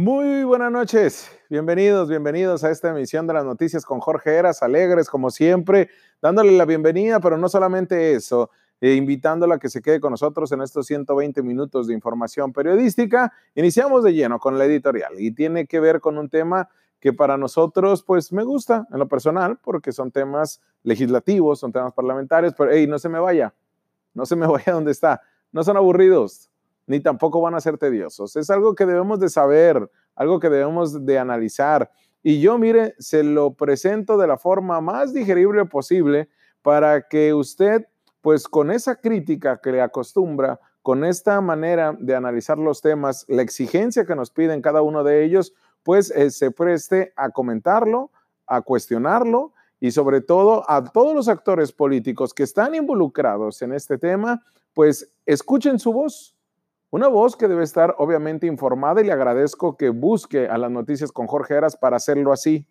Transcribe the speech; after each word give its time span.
Muy 0.00 0.44
buenas 0.44 0.70
noches, 0.70 1.28
bienvenidos, 1.50 2.08
bienvenidos 2.08 2.62
a 2.62 2.70
esta 2.70 2.90
emisión 2.90 3.26
de 3.26 3.34
las 3.34 3.44
noticias 3.44 3.84
con 3.84 3.98
Jorge 3.98 4.36
Eras, 4.36 4.62
alegres 4.62 5.10
como 5.10 5.28
siempre, 5.28 5.90
dándole 6.22 6.56
la 6.56 6.66
bienvenida, 6.66 7.18
pero 7.18 7.36
no 7.36 7.48
solamente 7.48 8.12
eso, 8.12 8.48
eh, 8.80 8.94
invitándola 8.94 9.56
a 9.56 9.58
que 9.58 9.68
se 9.68 9.82
quede 9.82 9.98
con 9.98 10.12
nosotros 10.12 10.52
en 10.52 10.62
estos 10.62 10.86
120 10.86 11.42
minutos 11.42 11.88
de 11.88 11.94
información 11.94 12.52
periodística. 12.52 13.32
Iniciamos 13.56 14.04
de 14.04 14.14
lleno 14.14 14.38
con 14.38 14.56
la 14.56 14.66
editorial 14.66 15.14
y 15.18 15.32
tiene 15.32 15.66
que 15.66 15.80
ver 15.80 16.00
con 16.00 16.16
un 16.16 16.28
tema 16.28 16.68
que 17.00 17.12
para 17.12 17.36
nosotros, 17.36 18.04
pues 18.04 18.32
me 18.32 18.44
gusta 18.44 18.86
en 18.92 19.00
lo 19.00 19.08
personal, 19.08 19.58
porque 19.60 19.90
son 19.90 20.12
temas 20.12 20.60
legislativos, 20.84 21.58
son 21.58 21.72
temas 21.72 21.92
parlamentarios, 21.92 22.54
pero 22.56 22.70
hey, 22.70 22.86
no 22.86 23.00
se 23.00 23.08
me 23.08 23.18
vaya, 23.18 23.52
no 24.14 24.26
se 24.26 24.36
me 24.36 24.46
vaya 24.46 24.74
donde 24.74 24.92
está, 24.92 25.22
no 25.50 25.64
son 25.64 25.76
aburridos, 25.76 26.47
ni 26.88 27.00
tampoco 27.00 27.40
van 27.40 27.54
a 27.54 27.60
ser 27.60 27.78
tediosos. 27.78 28.34
Es 28.34 28.50
algo 28.50 28.74
que 28.74 28.86
debemos 28.86 29.20
de 29.20 29.28
saber, 29.28 29.90
algo 30.16 30.40
que 30.40 30.48
debemos 30.48 31.04
de 31.04 31.18
analizar. 31.18 31.90
Y 32.22 32.40
yo, 32.40 32.58
mire, 32.58 32.94
se 32.98 33.22
lo 33.22 33.54
presento 33.54 34.16
de 34.16 34.26
la 34.26 34.38
forma 34.38 34.80
más 34.80 35.14
digerible 35.14 35.64
posible 35.66 36.28
para 36.62 37.06
que 37.06 37.32
usted, 37.34 37.86
pues 38.20 38.48
con 38.48 38.70
esa 38.70 38.96
crítica 38.96 39.60
que 39.62 39.70
le 39.70 39.80
acostumbra, 39.80 40.58
con 40.82 41.04
esta 41.04 41.40
manera 41.40 41.94
de 41.98 42.16
analizar 42.16 42.58
los 42.58 42.80
temas, 42.80 43.26
la 43.28 43.42
exigencia 43.42 44.06
que 44.06 44.16
nos 44.16 44.30
piden 44.30 44.62
cada 44.62 44.80
uno 44.80 45.04
de 45.04 45.24
ellos, 45.24 45.52
pues 45.82 46.10
eh, 46.10 46.30
se 46.30 46.50
preste 46.50 47.12
a 47.16 47.30
comentarlo, 47.30 48.10
a 48.46 48.62
cuestionarlo 48.62 49.52
y 49.80 49.90
sobre 49.90 50.22
todo 50.22 50.68
a 50.68 50.82
todos 50.84 51.14
los 51.14 51.28
actores 51.28 51.72
políticos 51.72 52.32
que 52.32 52.42
están 52.42 52.74
involucrados 52.74 53.60
en 53.62 53.74
este 53.74 53.98
tema, 53.98 54.42
pues 54.72 55.12
escuchen 55.26 55.78
su 55.78 55.92
voz, 55.92 56.34
una 56.90 57.08
voz 57.08 57.36
que 57.36 57.48
debe 57.48 57.64
estar 57.64 57.94
obviamente 57.98 58.46
informada 58.46 59.00
y 59.00 59.04
le 59.04 59.12
agradezco 59.12 59.76
que 59.76 59.90
busque 59.90 60.48
a 60.48 60.56
las 60.56 60.70
noticias 60.70 61.12
con 61.12 61.26
Jorge 61.26 61.54
Heras 61.54 61.76
para 61.76 61.96
hacerlo 61.96 62.32
así. 62.32 62.66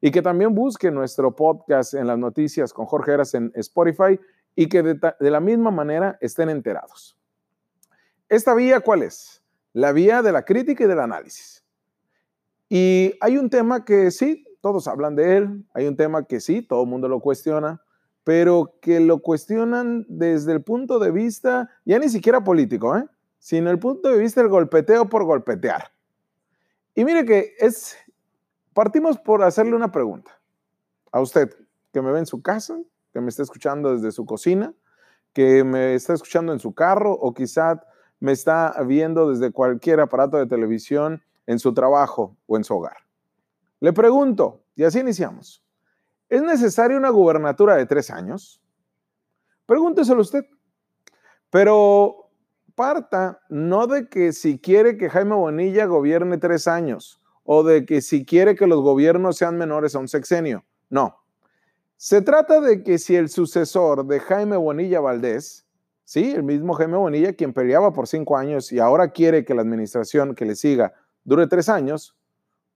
Y 0.00 0.10
que 0.10 0.22
también 0.22 0.54
busque 0.54 0.90
nuestro 0.90 1.36
podcast 1.36 1.94
en 1.94 2.06
las 2.06 2.18
noticias 2.18 2.72
con 2.72 2.86
Jorge 2.86 3.12
Heras 3.12 3.34
en 3.34 3.52
Spotify 3.54 4.18
y 4.56 4.68
que 4.68 4.82
de, 4.82 4.98
de 5.20 5.30
la 5.30 5.40
misma 5.40 5.70
manera 5.70 6.16
estén 6.20 6.48
enterados. 6.48 7.16
¿Esta 8.28 8.54
vía 8.54 8.80
cuál 8.80 9.02
es? 9.02 9.42
La 9.72 9.92
vía 9.92 10.22
de 10.22 10.32
la 10.32 10.44
crítica 10.44 10.84
y 10.84 10.86
del 10.86 11.00
análisis. 11.00 11.62
Y 12.68 13.14
hay 13.20 13.36
un 13.36 13.50
tema 13.50 13.84
que 13.84 14.10
sí, 14.10 14.44
todos 14.60 14.88
hablan 14.88 15.16
de 15.16 15.36
él, 15.36 15.64
hay 15.74 15.86
un 15.86 15.96
tema 15.96 16.24
que 16.24 16.40
sí, 16.40 16.62
todo 16.62 16.84
el 16.84 16.88
mundo 16.88 17.08
lo 17.08 17.20
cuestiona, 17.20 17.82
pero 18.24 18.78
que 18.80 19.00
lo 19.00 19.18
cuestionan 19.18 20.06
desde 20.08 20.52
el 20.52 20.62
punto 20.62 20.98
de 20.98 21.10
vista 21.10 21.70
ya 21.84 21.98
ni 21.98 22.08
siquiera 22.08 22.42
político, 22.42 22.96
¿eh? 22.96 23.04
Sino 23.40 23.70
el 23.70 23.78
punto 23.78 24.10
de 24.10 24.18
vista 24.18 24.40
del 24.40 24.50
golpeteo 24.50 25.08
por 25.08 25.24
golpetear. 25.24 25.90
Y 26.94 27.04
mire 27.04 27.24
que 27.24 27.54
es, 27.58 27.96
partimos 28.74 29.18
por 29.18 29.42
hacerle 29.42 29.74
una 29.74 29.90
pregunta 29.90 30.38
a 31.10 31.20
usted 31.20 31.50
que 31.92 32.02
me 32.02 32.12
ve 32.12 32.20
en 32.20 32.26
su 32.26 32.42
casa, 32.42 32.78
que 33.12 33.20
me 33.20 33.30
está 33.30 33.42
escuchando 33.42 33.94
desde 33.94 34.12
su 34.12 34.26
cocina, 34.26 34.72
que 35.32 35.64
me 35.64 35.94
está 35.94 36.12
escuchando 36.12 36.52
en 36.52 36.60
su 36.60 36.74
carro 36.74 37.12
o 37.12 37.32
quizá 37.32 37.82
me 38.20 38.32
está 38.32 38.76
viendo 38.86 39.30
desde 39.30 39.50
cualquier 39.50 40.00
aparato 40.00 40.36
de 40.36 40.46
televisión 40.46 41.22
en 41.46 41.58
su 41.58 41.72
trabajo 41.72 42.36
o 42.46 42.56
en 42.56 42.64
su 42.64 42.76
hogar. 42.76 42.98
Le 43.80 43.94
pregunto, 43.94 44.62
y 44.76 44.84
así 44.84 45.00
iniciamos, 45.00 45.64
¿es 46.28 46.42
necesaria 46.42 46.96
una 46.96 47.08
gubernatura 47.08 47.76
de 47.76 47.86
tres 47.86 48.10
años? 48.10 48.60
Pregúnteselo 49.64 50.20
usted. 50.20 50.44
Pero 51.48 52.29
parta 52.80 53.42
no 53.50 53.86
de 53.86 54.08
que 54.08 54.32
si 54.32 54.58
quiere 54.58 54.96
que 54.96 55.10
Jaime 55.10 55.34
Bonilla 55.34 55.84
gobierne 55.84 56.38
tres 56.38 56.66
años 56.66 57.20
o 57.44 57.62
de 57.62 57.84
que 57.84 58.00
si 58.00 58.24
quiere 58.24 58.54
que 58.54 58.66
los 58.66 58.80
gobiernos 58.80 59.36
sean 59.36 59.58
menores 59.58 59.94
a 59.94 59.98
un 59.98 60.08
sexenio. 60.08 60.64
No. 60.88 61.18
Se 61.98 62.22
trata 62.22 62.62
de 62.62 62.82
que 62.82 62.96
si 62.96 63.16
el 63.16 63.28
sucesor 63.28 64.06
de 64.06 64.18
Jaime 64.20 64.56
Bonilla 64.56 64.98
Valdés, 65.00 65.66
sí, 66.04 66.30
el 66.30 66.42
mismo 66.42 66.72
Jaime 66.72 66.96
Bonilla, 66.96 67.34
quien 67.34 67.52
peleaba 67.52 67.92
por 67.92 68.08
cinco 68.08 68.38
años 68.38 68.72
y 68.72 68.78
ahora 68.78 69.10
quiere 69.10 69.44
que 69.44 69.54
la 69.54 69.60
administración 69.60 70.34
que 70.34 70.46
le 70.46 70.56
siga 70.56 70.94
dure 71.24 71.46
tres 71.48 71.68
años, 71.68 72.16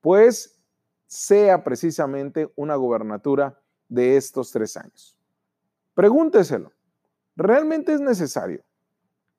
pues 0.03 0.61
sea 1.07 1.65
precisamente 1.65 2.53
una 2.57 2.77
gubernatura 2.77 3.59
de 3.89 4.19
estos 4.19 4.53
tres 4.53 4.77
años. 4.77 5.17
Pregúnteselo. 5.95 6.73
¿Realmente 7.37 7.95
es 7.95 8.03
necesario? 8.03 8.63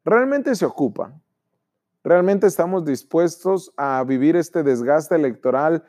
Realmente 0.05 0.55
se 0.55 0.65
ocupa. 0.65 1.13
Realmente 2.03 2.47
estamos 2.47 2.85
dispuestos 2.85 3.73
a 3.75 4.03
vivir 4.03 4.35
este 4.35 4.63
desgaste 4.63 5.15
electoral 5.15 5.83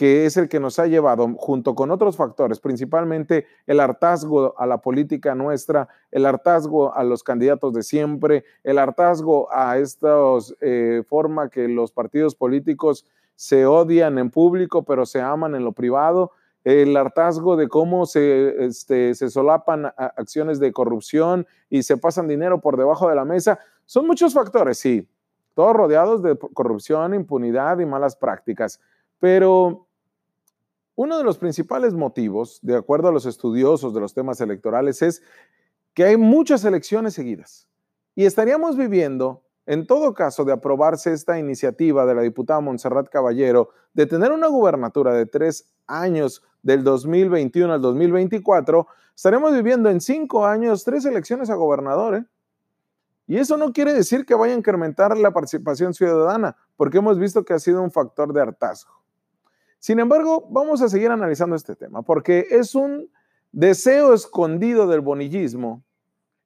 que 0.00 0.24
es 0.24 0.38
el 0.38 0.48
que 0.48 0.60
nos 0.60 0.78
ha 0.78 0.86
llevado, 0.86 1.28
junto 1.36 1.74
con 1.74 1.90
otros 1.90 2.16
factores, 2.16 2.58
principalmente 2.58 3.46
el 3.66 3.80
hartazgo 3.80 4.58
a 4.58 4.64
la 4.64 4.78
política 4.78 5.34
nuestra, 5.34 5.88
el 6.10 6.24
hartazgo 6.24 6.94
a 6.94 7.04
los 7.04 7.22
candidatos 7.22 7.74
de 7.74 7.82
siempre, 7.82 8.46
el 8.64 8.78
hartazgo 8.78 9.52
a 9.52 9.76
esta 9.76 10.16
eh, 10.62 11.02
forma 11.06 11.50
que 11.50 11.68
los 11.68 11.92
partidos 11.92 12.34
políticos 12.34 13.04
se 13.36 13.66
odian 13.66 14.16
en 14.16 14.30
público, 14.30 14.84
pero 14.84 15.04
se 15.04 15.20
aman 15.20 15.54
en 15.54 15.64
lo 15.64 15.72
privado, 15.72 16.32
el 16.64 16.96
hartazgo 16.96 17.56
de 17.56 17.68
cómo 17.68 18.06
se, 18.06 18.64
este, 18.64 19.14
se 19.14 19.30
solapan 19.30 19.86
acciones 19.96 20.60
de 20.60 20.72
corrupción 20.72 21.46
y 21.68 21.82
se 21.82 21.96
pasan 21.96 22.28
dinero 22.28 22.60
por 22.60 22.76
debajo 22.76 23.08
de 23.08 23.14
la 23.14 23.24
mesa. 23.24 23.58
Son 23.86 24.06
muchos 24.06 24.34
factores, 24.34 24.78
sí, 24.78 25.08
todos 25.54 25.74
rodeados 25.74 26.22
de 26.22 26.38
corrupción, 26.38 27.14
impunidad 27.14 27.78
y 27.78 27.86
malas 27.86 28.16
prácticas. 28.16 28.80
Pero 29.18 29.86
uno 30.94 31.18
de 31.18 31.24
los 31.24 31.38
principales 31.38 31.94
motivos, 31.94 32.58
de 32.62 32.76
acuerdo 32.76 33.08
a 33.08 33.12
los 33.12 33.26
estudiosos 33.26 33.94
de 33.94 34.00
los 34.00 34.12
temas 34.12 34.40
electorales, 34.40 35.02
es 35.02 35.22
que 35.94 36.04
hay 36.04 36.16
muchas 36.16 36.64
elecciones 36.64 37.14
seguidas. 37.14 37.66
Y 38.14 38.26
estaríamos 38.26 38.76
viviendo 38.76 39.42
en 39.66 39.86
todo 39.86 40.14
caso 40.14 40.44
de 40.44 40.52
aprobarse 40.52 41.12
esta 41.12 41.38
iniciativa 41.38 42.04
de 42.04 42.14
la 42.14 42.22
diputada 42.22 42.60
Montserrat 42.60 43.08
Caballero 43.08 43.70
de 43.92 44.06
tener 44.06 44.32
una 44.32 44.48
gubernatura 44.48 45.14
de 45.14 45.26
tres 45.26 45.72
años 45.86 46.42
del 46.62 46.84
2021 46.84 47.72
al 47.72 47.80
2024, 47.80 48.86
estaremos 49.14 49.52
viviendo 49.52 49.90
en 49.90 50.00
cinco 50.00 50.46
años 50.46 50.84
tres 50.84 51.04
elecciones 51.04 51.50
a 51.50 51.54
gobernador. 51.54 52.16
¿eh? 52.16 52.24
Y 53.26 53.38
eso 53.38 53.56
no 53.56 53.72
quiere 53.72 53.92
decir 53.92 54.26
que 54.26 54.34
vaya 54.34 54.54
a 54.54 54.58
incrementar 54.58 55.16
la 55.16 55.30
participación 55.30 55.94
ciudadana, 55.94 56.56
porque 56.76 56.98
hemos 56.98 57.18
visto 57.18 57.44
que 57.44 57.52
ha 57.52 57.58
sido 57.58 57.82
un 57.82 57.90
factor 57.90 58.32
de 58.32 58.40
hartazgo. 58.40 58.92
Sin 59.78 59.98
embargo, 60.00 60.46
vamos 60.50 60.82
a 60.82 60.88
seguir 60.88 61.10
analizando 61.10 61.56
este 61.56 61.76
tema, 61.76 62.02
porque 62.02 62.46
es 62.50 62.74
un 62.74 63.08
deseo 63.52 64.14
escondido 64.14 64.86
del 64.86 65.00
bonillismo 65.00 65.84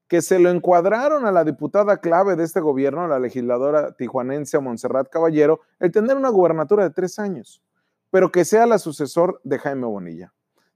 que 0.09 0.23
se 0.23 0.39
lo 0.39 0.51
encuadraron 0.51 1.27
a 1.27 1.33
la 1.33 1.45
diputada 1.45 1.97
clave 2.01 2.37
de 2.37 2.45
este 2.45 2.61
gobierno, 2.61 3.09
la 3.09 3.19
legisladora 3.19 3.97
tijuanense 3.97 4.59
Montserrat 4.59 5.09
Caballero, 5.09 5.61
el 5.81 5.91
tener 5.91 6.17
una 6.17 6.29
gubernatura 6.29 6.85
de 6.85 6.91
tres 6.91 7.19
años, 7.19 7.63
pero 8.15 8.31
que 8.31 8.45
sea 8.45 8.65
la 8.65 8.79
sucesor 8.79 9.41
de 9.43 9.59
Jaime 9.59 9.87
Bonilla. 9.87 10.33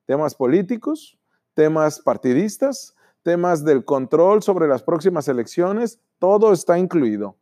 Temas 0.06 0.34
políticos, 0.34 1.20
temas 1.54 2.00
partidistas, 2.00 2.96
temas 3.22 3.62
del 3.62 3.84
control 3.84 4.42
sobre 4.42 4.66
las 4.66 4.82
próximas 4.82 5.28
elecciones, 5.28 6.00
todo 6.18 6.52
está 6.52 6.80
incluido. 6.80 7.36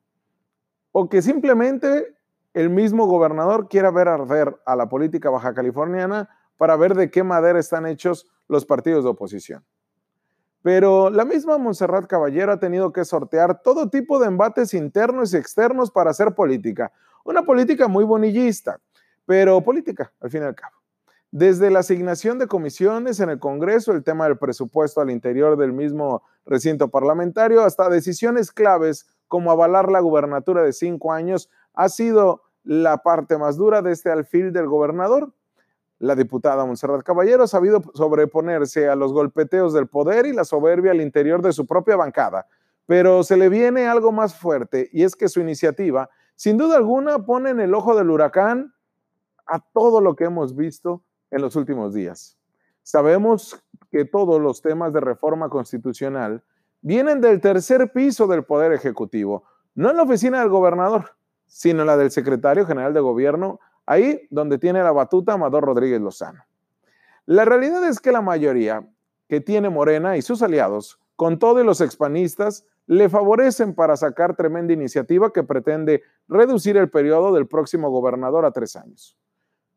O 0.93 1.09
que 1.09 1.23
simplemente 1.23 2.15
el 2.53 2.69
mismo 2.69 3.06
gobernador 3.06 3.71
quiera 3.71 3.91
ver 3.91 4.09
arder 4.09 4.61
a 4.67 4.77
la 4.77 4.87
política 4.91 5.31
baja 5.31 5.55
californiana 5.55 6.29
para 6.59 6.77
ver 6.77 6.95
de 6.95 7.11
qué 7.11 7.23
madera 7.23 7.59
están 7.59 7.87
hechos 7.87 8.29
los 8.49 8.67
partidos 8.67 9.03
de 9.03 9.09
oposición. 9.09 9.65
Pero 10.61 11.09
la 11.09 11.25
misma 11.25 11.56
Montserrat 11.56 12.06
Caballero 12.06 12.53
ha 12.53 12.61
tenido 12.61 12.93
que 12.93 13.06
sortear 13.06 13.62
todo 13.62 13.89
tipo 13.89 14.19
de 14.19 14.27
embates 14.27 14.75
internos 14.75 15.33
y 15.33 15.39
externos 15.39 15.91
para 15.91 16.11
hacer 16.11 16.35
política. 16.35 16.93
Una 17.25 17.47
política 17.47 17.88
muy 17.88 18.05
bonillista, 18.05 18.79
pero 19.26 19.61
política, 19.61 20.12
al 20.20 20.31
fin 20.31 20.43
y 20.43 20.46
al 20.46 20.55
cabo. 20.55 20.76
Desde 21.32 21.70
la 21.70 21.81
asignación 21.81 22.38
de 22.38 22.46
comisiones 22.46 23.20
en 23.20 23.28
el 23.28 23.38
Congreso, 23.38 23.93
el 23.93 24.05
tema 24.05 24.26
del 24.26 24.38
presupuesto 24.38 25.00
al 25.00 25.11
interior 25.11 25.58
del 25.58 25.73
mismo 25.73 26.23
recinto 26.46 26.88
parlamentario, 26.88 27.62
hasta 27.62 27.90
decisiones 27.90 28.52
claves 28.52 29.06
como 29.28 29.50
avalar 29.50 29.90
la 29.90 30.00
gubernatura 30.00 30.62
de 30.62 30.73
cinco 30.73 31.12
años, 31.12 31.50
ha 31.75 31.88
sido 31.88 32.43
la 32.62 32.99
parte 32.99 33.38
más 33.38 33.56
dura 33.56 33.82
de 33.82 33.93
este 33.93 34.11
alfil 34.11 34.52
del 34.52 34.67
gobernador. 34.67 35.32
La 35.99 36.14
diputada 36.14 36.64
Monserrat 36.64 37.02
Caballero 37.02 37.43
ha 37.43 37.49
sabido 37.49 37.82
sobreponerse 37.94 38.88
a 38.88 38.96
los 38.96 39.12
golpeteos 39.12 39.72
del 39.72 39.88
poder 39.88 40.26
y 40.26 40.32
la 40.32 40.44
soberbia 40.44 40.93
al 40.93 41.00
interior 41.00 41.43
de 41.43 41.52
su 41.52 41.67
propia 41.67 41.96
bancada, 41.96 42.46
pero 42.87 43.25
se 43.25 43.37
le 43.37 43.49
viene 43.49 43.88
algo 43.88 44.12
más 44.12 44.34
fuerte 44.34 44.88
y 44.93 45.02
es 45.02 45.17
que 45.17 45.29
su 45.29 45.40
iniciativa, 45.40 46.08
sin 46.34 46.56
duda 46.56 46.76
alguna, 46.76 47.25
pone 47.25 47.50
en 47.50 47.61
el 47.61 47.75
ojo 47.75 47.96
del 47.96 48.11
huracán 48.11 48.75
a 49.46 49.60
todo 49.60 50.00
lo 50.00 50.16
que 50.16 50.25
hemos 50.25 50.56
visto 50.56 51.02
en 51.31 51.43
los 51.43 51.56
últimos 51.56 51.94
días. 51.94 52.38
Sabemos 52.82 53.62
que 53.90 54.04
todos 54.04 54.40
los 54.40 54.62
temas 54.62 54.93
de 54.93 55.00
reforma 55.00 55.48
constitucional 55.48 56.43
vienen 56.81 57.20
del 57.20 57.40
tercer 57.40 57.93
piso 57.93 58.26
del 58.26 58.44
Poder 58.44 58.72
Ejecutivo, 58.72 59.44
no 59.75 59.90
en 59.90 59.96
la 59.96 60.04
oficina 60.04 60.40
del 60.40 60.48
gobernador, 60.48 61.16
sino 61.46 61.84
la 61.84 61.96
del 61.96 62.10
secretario 62.10 62.66
general 62.66 62.94
de 62.94 63.00
gobierno, 63.00 63.60
ahí 63.87 64.26
donde 64.31 64.58
tiene 64.58 64.82
la 64.82 64.93
batuta 64.93 65.32
Amador 65.32 65.64
Rodríguez 65.64 66.00
Lozano. 66.00 66.44
La 67.25 67.44
realidad 67.44 67.84
es 67.88 68.00
que 68.00 68.12
la 68.12 68.20
mayoría 68.20 68.88
que 69.28 69.40
tiene 69.40 69.69
Morena 69.69 70.16
y 70.16 70.22
sus 70.22 70.43
aliados, 70.43 71.00
con 71.16 71.38
todos 71.38 71.64
los 71.64 71.81
expanistas, 71.81 72.64
le 72.87 73.08
favorecen 73.08 73.75
para 73.75 73.96
sacar 73.96 74.37
tremenda 74.37 74.72
iniciativa 74.72 75.32
que 75.32 75.43
pretende 75.43 76.02
reducir 76.28 76.76
el 76.76 76.88
periodo 76.88 77.32
del 77.34 77.48
próximo 77.48 77.90
gobernador 77.90 78.44
a 78.44 78.52
tres 78.52 78.76
años, 78.76 79.19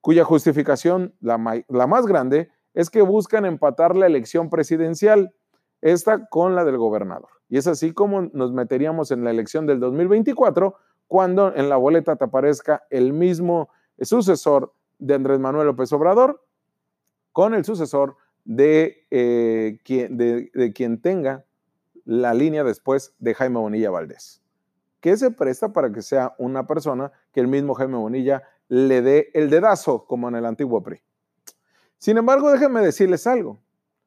cuya 0.01 0.23
justificación, 0.23 1.13
la, 1.19 1.63
la 1.67 1.87
más 1.87 2.05
grande, 2.05 2.49
es 2.73 2.89
que 2.89 3.01
buscan 3.01 3.45
empatar 3.45 3.95
la 3.95 4.05
elección 4.05 4.49
presidencial, 4.49 5.33
esta 5.81 6.27
con 6.27 6.55
la 6.55 6.65
del 6.65 6.77
gobernador. 6.77 7.29
Y 7.49 7.57
es 7.57 7.67
así 7.67 7.93
como 7.93 8.21
nos 8.33 8.51
meteríamos 8.51 9.11
en 9.11 9.23
la 9.23 9.31
elección 9.31 9.65
del 9.65 9.79
2024, 9.79 10.75
cuando 11.07 11.55
en 11.55 11.69
la 11.69 11.77
boleta 11.77 12.15
te 12.15 12.25
aparezca 12.25 12.83
el 12.89 13.13
mismo 13.13 13.69
sucesor 14.01 14.73
de 14.99 15.15
Andrés 15.15 15.39
Manuel 15.39 15.67
López 15.67 15.91
Obrador 15.93 16.45
con 17.31 17.53
el 17.53 17.65
sucesor 17.65 18.17
de, 18.45 19.05
eh, 19.11 19.79
quien, 19.83 20.17
de, 20.17 20.71
quien 20.73 21.01
tenga 21.01 21.45
la 22.05 22.33
línea 22.33 22.63
después 22.63 23.15
de 23.19 23.33
Jaime 23.33 23.59
Bonilla 23.59 23.91
Valdés, 23.91 24.41
que 24.99 25.17
se 25.17 25.31
presta 25.31 25.73
para 25.73 25.91
que 25.91 26.01
sea 26.01 26.35
una 26.37 26.67
persona 26.67 27.11
que 27.31 27.39
el 27.39 27.47
mismo 27.47 27.73
Jaime 27.73 27.97
Bonilla 27.97 28.43
le 28.69 29.01
dé 29.01 29.31
el 29.33 29.49
dedazo, 29.49 30.05
como 30.05 30.29
en 30.29 30.35
el 30.35 30.45
antiguo 30.45 30.81
PRI. 30.81 31.01
Sin 31.97 32.17
embargo, 32.17 32.49
déjenme 32.51 32.81
decirles 32.81 33.27
algo. 33.27 33.59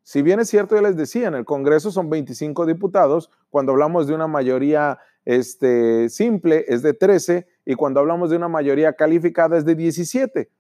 Si 0.02 0.22
bien 0.22 0.40
es 0.40 0.48
cierto, 0.48 0.74
ya 0.74 0.82
les 0.82 0.96
decía, 0.96 1.28
en 1.28 1.34
el 1.34 1.44
Congreso 1.44 1.90
son 1.90 2.08
25 2.08 2.64
diputados, 2.66 3.30
cuando 3.50 3.72
hablamos 3.72 4.06
de 4.06 4.14
una 4.14 4.26
mayoría 4.26 4.98
este, 5.24 6.08
simple 6.08 6.64
es 6.68 6.82
de 6.82 6.94
13 6.94 7.46
y 7.64 7.74
cuando 7.74 8.00
hablamos 8.00 8.30
de 8.30 8.36
una 8.36 8.48
mayoría 8.48 8.94
calificada 8.94 9.56
es 9.56 9.64
de 9.64 9.74
17. 9.74 10.50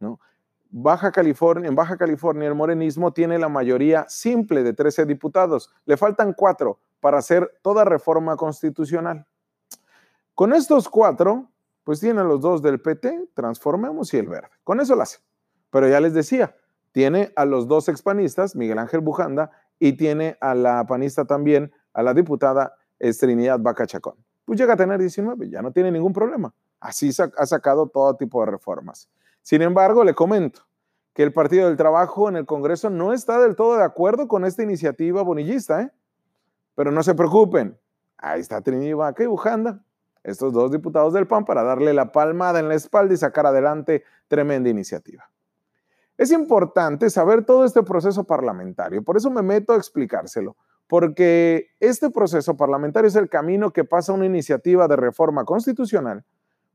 ¿no? 0.00 0.20
Baja 0.70 1.10
California, 1.10 1.68
en 1.68 1.74
Baja 1.74 1.96
California 1.96 2.48
el 2.48 2.54
morenismo 2.54 3.12
tiene 3.12 3.38
la 3.38 3.48
mayoría 3.48 4.06
simple 4.08 4.62
de 4.62 4.72
13 4.72 5.06
diputados. 5.06 5.72
Le 5.84 5.96
faltan 5.96 6.32
cuatro 6.32 6.78
para 7.00 7.18
hacer 7.18 7.50
toda 7.62 7.84
reforma 7.84 8.36
constitucional. 8.36 9.26
Con 10.34 10.52
estos 10.54 10.88
cuatro, 10.88 11.51
pues 11.84 12.00
tienen 12.00 12.28
los 12.28 12.40
dos 12.40 12.62
del 12.62 12.80
PT, 12.80 13.28
Transformemos 13.34 14.12
y 14.14 14.18
el 14.18 14.28
Verde. 14.28 14.50
Con 14.64 14.80
eso 14.80 14.94
lo 14.94 15.02
hace. 15.02 15.18
Pero 15.70 15.88
ya 15.88 16.00
les 16.00 16.14
decía, 16.14 16.56
tiene 16.92 17.32
a 17.36 17.44
los 17.44 17.66
dos 17.66 17.88
expanistas, 17.88 18.54
Miguel 18.54 18.78
Ángel 18.78 19.00
Bujanda, 19.00 19.50
y 19.78 19.94
tiene 19.94 20.36
a 20.40 20.54
la 20.54 20.86
panista 20.86 21.24
también, 21.24 21.72
a 21.92 22.02
la 22.02 22.14
diputada 22.14 22.74
Trinidad 23.18 23.58
Vaca 23.58 23.86
Chacón. 23.86 24.14
Pues 24.44 24.58
llega 24.58 24.74
a 24.74 24.76
tener 24.76 24.98
19, 24.98 25.48
ya 25.48 25.62
no 25.62 25.72
tiene 25.72 25.90
ningún 25.90 26.12
problema. 26.12 26.54
Así 26.80 27.10
ha 27.18 27.46
sacado 27.46 27.88
todo 27.88 28.16
tipo 28.16 28.44
de 28.44 28.52
reformas. 28.52 29.08
Sin 29.42 29.62
embargo, 29.62 30.04
le 30.04 30.14
comento 30.14 30.62
que 31.14 31.22
el 31.22 31.32
Partido 31.32 31.68
del 31.68 31.76
Trabajo 31.76 32.28
en 32.28 32.36
el 32.36 32.46
Congreso 32.46 32.90
no 32.90 33.12
está 33.12 33.40
del 33.40 33.56
todo 33.56 33.76
de 33.76 33.84
acuerdo 33.84 34.28
con 34.28 34.44
esta 34.44 34.62
iniciativa 34.62 35.22
bonillista, 35.22 35.82
¿eh? 35.82 35.90
Pero 36.74 36.90
no 36.90 37.02
se 37.02 37.14
preocupen, 37.14 37.78
ahí 38.16 38.40
está 38.40 38.62
Trini 38.62 38.94
Vaca 38.94 39.22
y 39.22 39.26
Bujanda, 39.26 39.84
estos 40.24 40.52
dos 40.52 40.70
diputados 40.70 41.12
del 41.12 41.26
PAN, 41.26 41.44
para 41.44 41.62
darle 41.62 41.92
la 41.92 42.12
palmada 42.12 42.60
en 42.60 42.68
la 42.68 42.74
espalda 42.74 43.14
y 43.14 43.16
sacar 43.16 43.46
adelante 43.46 44.04
tremenda 44.28 44.70
iniciativa. 44.70 45.30
Es 46.16 46.30
importante 46.30 47.10
saber 47.10 47.44
todo 47.44 47.64
este 47.64 47.82
proceso 47.82 48.24
parlamentario, 48.24 49.02
por 49.02 49.16
eso 49.16 49.30
me 49.30 49.42
meto 49.42 49.72
a 49.72 49.76
explicárselo, 49.76 50.56
porque 50.86 51.68
este 51.80 52.10
proceso 52.10 52.56
parlamentario 52.56 53.08
es 53.08 53.16
el 53.16 53.28
camino 53.28 53.72
que 53.72 53.84
pasa 53.84 54.12
una 54.12 54.26
iniciativa 54.26 54.86
de 54.88 54.96
reforma 54.96 55.44
constitucional 55.44 56.24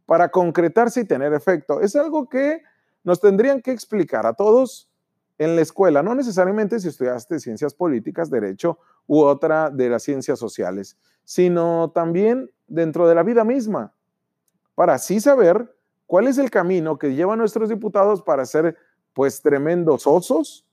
para 0.05 0.29
concretarse 0.29 1.01
y 1.01 1.05
tener 1.05 1.33
efecto. 1.33 1.81
Es 1.81 1.95
algo 1.95 2.27
que 2.27 2.63
nos 3.03 3.21
tendrían 3.21 3.61
que 3.61 3.71
explicar 3.71 4.25
a 4.25 4.33
todos 4.33 4.89
en 5.37 5.55
la 5.55 5.61
escuela, 5.61 6.01
no 6.01 6.15
necesariamente 6.15 6.79
si 6.79 6.87
estudiaste 6.87 7.39
ciencias 7.39 7.75
políticas, 7.75 8.29
derecho 8.29 8.79
u 9.05 9.19
otra 9.21 9.69
de 9.69 9.89
las 9.89 10.01
ciencias 10.03 10.39
sociales, 10.39 10.97
sino 11.23 11.91
también 11.91 12.49
dentro 12.67 13.07
de 13.07 13.15
la 13.15 13.23
vida 13.23 13.43
misma, 13.43 13.93
para 14.75 14.93
así 14.93 15.19
saber 15.19 15.75
cuál 16.05 16.27
es 16.27 16.37
el 16.37 16.51
camino 16.51 16.97
que 16.97 17.15
llevan 17.15 17.39
nuestros 17.39 17.69
diputados 17.69 18.21
para 18.21 18.45
ser 18.45 18.77
pues 19.13 19.41
tremendos 19.41 20.05
osos 20.05 20.65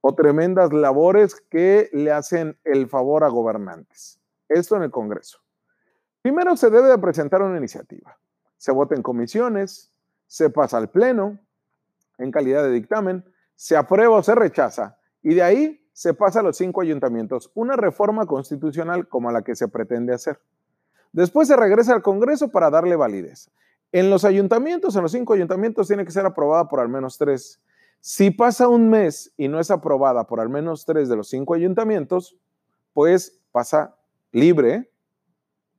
o 0.00 0.14
tremendas 0.14 0.72
labores 0.72 1.34
que 1.34 1.88
le 1.92 2.12
hacen 2.12 2.58
el 2.64 2.88
favor 2.88 3.24
a 3.24 3.28
gobernantes. 3.28 4.20
Esto 4.48 4.76
en 4.76 4.82
el 4.82 4.90
Congreso. 4.90 5.38
Primero 6.22 6.56
se 6.56 6.70
debe 6.70 6.88
de 6.88 6.98
presentar 6.98 7.42
una 7.42 7.56
iniciativa 7.56 8.18
se 8.60 8.72
vota 8.72 8.94
en 8.94 9.00
comisiones, 9.00 9.90
se 10.26 10.50
pasa 10.50 10.76
al 10.76 10.90
Pleno 10.90 11.38
en 12.18 12.30
calidad 12.30 12.62
de 12.62 12.70
dictamen, 12.70 13.24
se 13.54 13.74
aprueba 13.74 14.18
o 14.18 14.22
se 14.22 14.34
rechaza 14.34 14.98
y 15.22 15.32
de 15.32 15.42
ahí 15.42 15.88
se 15.94 16.12
pasa 16.12 16.40
a 16.40 16.42
los 16.42 16.58
cinco 16.58 16.82
ayuntamientos, 16.82 17.50
una 17.54 17.74
reforma 17.74 18.26
constitucional 18.26 19.08
como 19.08 19.32
la 19.32 19.40
que 19.40 19.56
se 19.56 19.68
pretende 19.68 20.12
hacer. 20.12 20.38
Después 21.12 21.48
se 21.48 21.56
regresa 21.56 21.92
al 21.92 22.02
Congreso 22.02 22.48
para 22.48 22.70
darle 22.70 22.96
validez. 22.96 23.50
En 23.92 24.10
los 24.10 24.24
ayuntamientos, 24.24 24.94
en 24.94 25.02
los 25.02 25.12
cinco 25.12 25.32
ayuntamientos, 25.32 25.88
tiene 25.88 26.04
que 26.04 26.12
ser 26.12 26.24
aprobada 26.24 26.68
por 26.68 26.80
al 26.80 26.88
menos 26.88 27.18
tres. 27.18 27.60
Si 28.00 28.30
pasa 28.30 28.68
un 28.68 28.88
mes 28.88 29.32
y 29.36 29.48
no 29.48 29.58
es 29.58 29.70
aprobada 29.70 30.26
por 30.26 30.40
al 30.40 30.48
menos 30.48 30.84
tres 30.86 31.08
de 31.08 31.16
los 31.16 31.28
cinco 31.28 31.54
ayuntamientos, 31.54 32.36
pues 32.92 33.40
pasa 33.52 33.96
libre, 34.32 34.90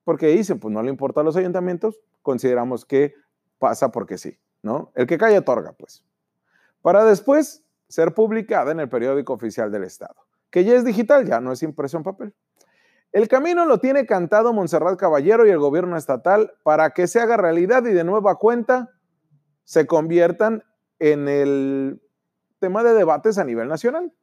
porque 0.03 0.27
dicen, 0.27 0.59
pues 0.59 0.73
no 0.73 0.83
le 0.83 0.89
importa 0.89 1.21
a 1.21 1.23
los 1.23 1.37
ayuntamientos, 1.37 1.99
consideramos 2.21 2.85
que 2.85 3.15
pasa 3.59 3.91
porque 3.91 4.17
sí, 4.17 4.37
¿no? 4.61 4.91
El 4.95 5.07
que 5.07 5.17
cae 5.17 5.37
otorga, 5.37 5.71
pues. 5.73 6.03
Para 6.81 7.05
después 7.05 7.63
ser 7.87 8.13
publicada 8.13 8.71
en 8.71 8.79
el 8.79 8.89
periódico 8.89 9.33
oficial 9.33 9.71
del 9.71 9.83
Estado, 9.83 10.15
que 10.49 10.63
ya 10.63 10.75
es 10.75 10.83
digital, 10.83 11.25
ya 11.25 11.39
no 11.39 11.51
es 11.51 11.63
impreso 11.63 11.97
en 11.97 12.03
papel. 12.03 12.33
El 13.11 13.27
camino 13.27 13.65
lo 13.65 13.79
tiene 13.79 14.05
cantado 14.05 14.53
Montserrat 14.53 14.97
Caballero 14.97 15.45
y 15.45 15.49
el 15.49 15.59
gobierno 15.59 15.97
estatal 15.97 16.53
para 16.63 16.91
que 16.91 17.07
se 17.07 17.19
haga 17.19 17.35
realidad 17.35 17.85
y 17.85 17.91
de 17.91 18.05
nueva 18.05 18.35
cuenta 18.35 18.89
se 19.65 19.85
conviertan 19.85 20.63
en 20.99 21.27
el 21.27 22.01
tema 22.59 22.83
de 22.83 22.93
debates 22.93 23.37
a 23.37 23.43
nivel 23.43 23.67
nacional, 23.67 24.13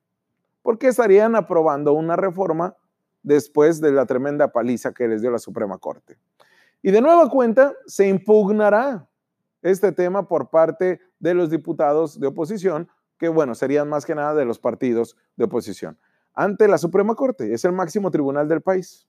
porque 0.62 0.88
estarían 0.88 1.34
aprobando 1.34 1.92
una 1.92 2.16
reforma 2.16 2.76
después 3.22 3.80
de 3.80 3.92
la 3.92 4.06
tremenda 4.06 4.52
paliza 4.52 4.92
que 4.92 5.08
les 5.08 5.20
dio 5.20 5.30
la 5.30 5.38
Suprema 5.38 5.76
Corte. 5.78 6.16
Y 6.80 6.90
de 6.90 7.00
nueva 7.00 7.28
cuenta, 7.28 7.74
se 7.86 8.08
impugnará 8.08 9.08
este 9.60 9.92
tema 9.92 10.28
por 10.28 10.50
parte 10.50 11.00
de 11.18 11.34
los 11.34 11.50
diputados 11.50 12.20
de 12.20 12.28
oposición, 12.28 12.88
que 13.18 13.28
bueno, 13.28 13.54
serían 13.54 13.88
más 13.88 14.06
que 14.06 14.14
nada 14.14 14.34
de 14.34 14.44
los 14.44 14.58
partidos 14.58 15.16
de 15.36 15.44
oposición, 15.44 15.98
ante 16.38 16.68
la 16.68 16.78
Suprema 16.78 17.16
Corte, 17.16 17.52
es 17.52 17.64
el 17.64 17.72
máximo 17.72 18.12
tribunal 18.12 18.46
del 18.46 18.62
país. 18.62 19.08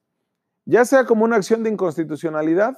Ya 0.66 0.84
sea 0.84 1.06
como 1.06 1.26
una 1.26 1.36
acción 1.36 1.62
de 1.62 1.70
inconstitucionalidad 1.70 2.76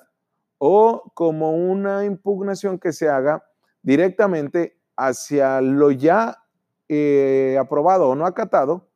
o 0.57 1.09
como 1.13 1.55
una 1.55 2.03
impugnación 2.03 2.77
que 2.77 2.91
se 2.91 3.07
haga 3.07 3.45
directamente 3.81 4.77
hacia 4.97 5.61
lo 5.61 5.91
ya 5.91 6.43
eh, 6.89 7.57
aprobado 7.61 8.09
o 8.09 8.15
no 8.15 8.25
acatado 8.25 8.89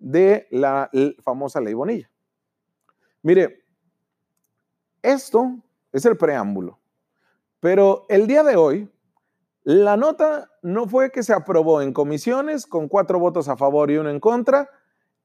de 0.00 0.48
la 0.50 0.90
famosa 1.22 1.60
ley 1.60 1.74
Bonilla. 1.74 2.10
Mire, 3.22 3.62
esto 5.02 5.54
es 5.92 6.04
el 6.04 6.16
preámbulo. 6.16 6.80
Pero 7.60 8.06
el 8.08 8.26
día 8.26 8.42
de 8.42 8.56
hoy, 8.56 8.90
la 9.62 9.96
nota 9.96 10.50
no 10.62 10.88
fue 10.88 11.12
que 11.12 11.22
se 11.22 11.32
aprobó 11.32 11.80
en 11.80 11.92
comisiones 11.92 12.66
con 12.66 12.88
cuatro 12.88 13.20
votos 13.20 13.48
a 13.48 13.56
favor 13.56 13.92
y 13.92 13.98
uno 13.98 14.10
en 14.10 14.18
contra, 14.18 14.68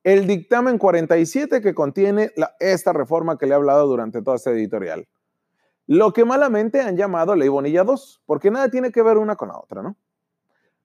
el 0.04 0.28
dictamen 0.28 0.78
47 0.78 1.62
que 1.62 1.74
contiene 1.74 2.32
esta 2.60 2.94
reforma 2.94 3.38
que 3.38 3.46
le 3.46 3.52
he 3.52 3.56
hablado 3.56 3.88
durante 3.88 4.22
toda 4.22 4.38
esta 4.38 4.52
editorial. 4.52 5.08
Lo 5.88 6.14
que 6.14 6.26
malamente 6.26 6.82
han 6.82 6.98
llamado 6.98 7.36
Ley 7.36 7.50
Bonilla 7.50 7.84
2, 7.84 8.24
porque 8.26 8.52
nada 8.52 8.70
tiene 8.70 8.92
que 8.92 9.02
ver 9.02 9.18
una 9.18 9.36
con 9.36 9.50
la 9.50 9.60
otra, 9.60 9.82
¿no? 9.82 9.98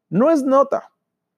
No 0.08 0.30
es 0.30 0.42
nota, 0.42 0.90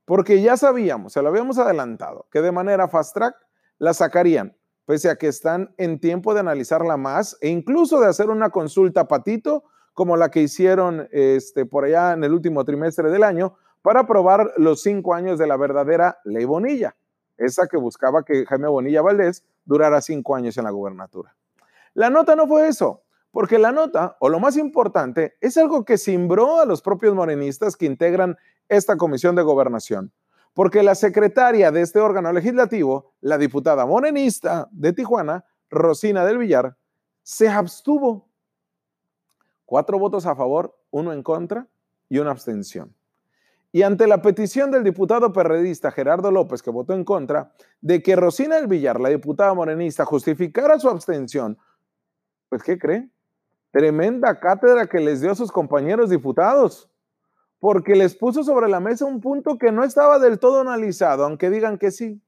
porque 0.04 0.40
ya 0.42 0.56
sabíamos, 0.56 1.12
se 1.12 1.22
lo 1.22 1.28
habíamos 1.28 1.58
adelantado, 1.58 2.26
que 2.30 2.40
de 2.40 2.52
manera 2.52 2.88
fast 2.88 3.14
track 3.14 3.34
la 3.78 3.94
sacarían 3.94 4.58
pese 4.88 5.10
a 5.10 5.16
que 5.16 5.26
están 5.28 5.74
en 5.76 6.00
tiempo 6.00 6.32
de 6.32 6.40
analizarla 6.40 6.96
más 6.96 7.36
e 7.42 7.50
incluso 7.50 8.00
de 8.00 8.06
hacer 8.06 8.30
una 8.30 8.48
consulta 8.48 9.06
patito 9.06 9.64
como 9.92 10.16
la 10.16 10.30
que 10.30 10.40
hicieron 10.40 11.06
este, 11.12 11.66
por 11.66 11.84
allá 11.84 12.14
en 12.14 12.24
el 12.24 12.32
último 12.32 12.64
trimestre 12.64 13.10
del 13.10 13.22
año 13.22 13.54
para 13.82 14.00
aprobar 14.00 14.50
los 14.56 14.80
cinco 14.80 15.12
años 15.12 15.38
de 15.38 15.46
la 15.46 15.58
verdadera 15.58 16.20
ley 16.24 16.46
Bonilla, 16.46 16.96
esa 17.38 17.66
que 17.66 17.76
buscaba 17.76 18.24
que 18.24 18.44
Jaime 18.44 18.68
Bonilla 18.68 19.02
Valdés 19.02 19.44
durara 19.64 20.00
cinco 20.00 20.36
años 20.36 20.58
en 20.58 20.64
la 20.64 20.70
gubernatura. 20.70 21.34
La 21.94 22.10
nota 22.10 22.36
no 22.36 22.46
fue 22.46 22.68
eso, 22.68 23.02
porque 23.30 23.58
la 23.58 23.72
nota, 23.72 24.16
o 24.20 24.28
lo 24.28 24.40
más 24.40 24.56
importante, 24.56 25.36
es 25.40 25.56
algo 25.56 25.84
que 25.84 25.96
cimbró 25.96 26.60
a 26.60 26.66
los 26.66 26.82
propios 26.82 27.14
morenistas 27.14 27.76
que 27.76 27.86
integran 27.86 28.36
esta 28.68 28.96
comisión 28.96 29.34
de 29.36 29.42
gobernación 29.42 30.12
porque 30.58 30.82
la 30.82 30.96
secretaria 30.96 31.70
de 31.70 31.82
este 31.82 32.00
órgano 32.00 32.32
legislativo, 32.32 33.12
la 33.20 33.38
diputada 33.38 33.86
morenista 33.86 34.68
de 34.72 34.92
Tijuana, 34.92 35.44
Rosina 35.70 36.24
del 36.24 36.38
Villar, 36.38 36.76
se 37.22 37.48
abstuvo. 37.48 38.28
Cuatro 39.64 40.00
votos 40.00 40.26
a 40.26 40.34
favor, 40.34 40.76
uno 40.90 41.12
en 41.12 41.22
contra 41.22 41.68
y 42.08 42.18
una 42.18 42.32
abstención. 42.32 42.92
Y 43.70 43.82
ante 43.82 44.06
la 44.06 44.22
petición 44.22 44.70
del 44.70 44.82
diputado 44.82 45.32
perredista 45.32 45.90
Gerardo 45.90 46.30
López, 46.30 46.62
que 46.62 46.70
votó 46.70 46.94
en 46.94 47.04
contra, 47.04 47.52
de 47.80 48.02
que 48.02 48.16
Rosina 48.16 48.56
El 48.56 48.66
Villar, 48.66 48.98
la 48.98 49.10
diputada 49.10 49.52
morenista, 49.52 50.04
justificara 50.04 50.78
su 50.78 50.88
abstención, 50.88 51.58
pues 52.48 52.62
¿qué 52.62 52.78
cree? 52.78 53.10
Tremenda 53.70 54.40
cátedra 54.40 54.86
que 54.86 55.00
les 55.00 55.20
dio 55.20 55.32
a 55.32 55.34
sus 55.34 55.52
compañeros 55.52 56.08
diputados, 56.08 56.90
porque 57.58 57.94
les 57.94 58.16
puso 58.16 58.42
sobre 58.42 58.68
la 58.68 58.80
mesa 58.80 59.04
un 59.04 59.20
punto 59.20 59.58
que 59.58 59.70
no 59.70 59.84
estaba 59.84 60.18
del 60.18 60.38
todo 60.38 60.60
analizado, 60.60 61.24
aunque 61.24 61.50
digan 61.50 61.76
que 61.76 61.90
sí. 61.90 62.22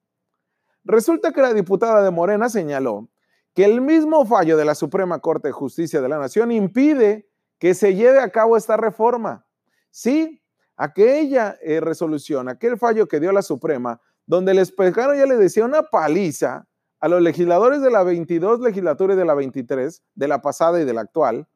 Resulta 0.85 1.32
que 1.32 1.40
la 1.40 1.54
diputada 1.54 2.02
de 2.02 2.11
Morena 2.11 2.49
señaló 2.49 3.09
que 3.54 3.64
el 3.64 3.80
mismo 3.80 4.26
fallo 4.26 4.56
de 4.56 4.64
la 4.64 4.75
Suprema 4.75 5.20
Corte 5.20 5.49
de 5.49 5.52
Justicia 5.52 6.00
de 6.00 6.09
la 6.09 6.18
Nación 6.18 6.52
impide 6.52 7.28
que 7.59 7.75
se 7.75 7.94
lleve 7.94 8.20
a 8.20 8.30
cabo 8.30 8.56
esta 8.56 8.76
reforma. 8.76 9.47
Sí, 9.90 10.39
aquella 10.80 11.58
eh, 11.60 11.78
resolución, 11.78 12.49
aquel 12.49 12.78
fallo 12.78 13.06
que 13.06 13.20
dio 13.20 13.32
la 13.32 13.42
Suprema, 13.42 14.00
donde 14.25 14.54
les 14.54 14.72
pegaron, 14.72 15.14
ya 15.14 15.26
le 15.26 15.37
decía, 15.37 15.66
una 15.66 15.82
paliza 15.82 16.66
a 17.00 17.08
los 17.08 17.20
legisladores 17.20 17.82
de 17.82 17.90
la 17.90 18.02
22 18.02 18.60
legislatura 18.60 19.12
y 19.12 19.16
de 19.18 19.26
la 19.26 19.34
23, 19.34 20.02
de 20.14 20.28
la 20.28 20.40
pasada 20.40 20.80
y 20.80 20.87
de 20.87 20.94
la 20.94 21.02
actual, 21.02 21.46